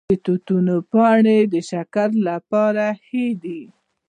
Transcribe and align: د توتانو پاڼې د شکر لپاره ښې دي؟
د 0.09 0.13
توتانو 0.25 0.75
پاڼې 0.91 1.37
د 1.53 1.55
شکر 1.69 2.09
لپاره 2.27 2.85
ښې 3.05 3.25
دي؟ 3.43 3.61